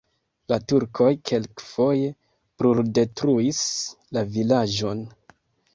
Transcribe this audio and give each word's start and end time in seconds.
La 0.51 0.57
turkoj 0.71 1.09
kelkfoje 1.31 2.09
bruldetruis 2.63 3.63
la 4.19 4.27
vilaĝon. 4.37 5.11